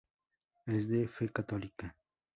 [0.65, 1.95] Es de fe católica.